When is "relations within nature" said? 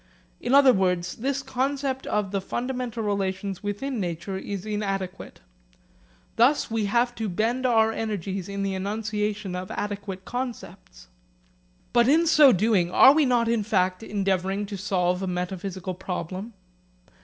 3.03-4.35